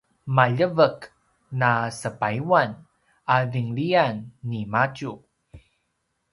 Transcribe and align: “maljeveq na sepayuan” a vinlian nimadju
“maljeveq 0.35 0.99
na 1.59 1.69
sepayuan” 1.99 2.71
a 3.33 3.35
vinlian 3.51 4.15
nimadju 4.49 5.11